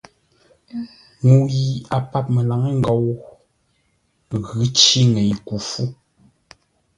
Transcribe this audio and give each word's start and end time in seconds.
Ŋuu 1.25 1.45
yi 1.55 1.65
a 1.95 1.97
pap 2.11 2.25
məlaŋə́ 2.35 2.71
ngou 2.79 3.05
ghʉ̌ 4.47 4.65
cí 4.77 4.99
ŋəɨ 5.11 5.33
ku 5.47 5.55
fú. 5.67 5.83